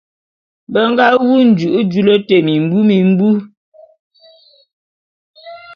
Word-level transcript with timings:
Be 0.71 0.81
nga 0.91 1.05
wu 1.23 1.33
nju'u 1.47 1.81
dulu 1.91 2.15
te 2.27 2.35
mimbi 2.45 2.77
mimbu. 2.89 3.29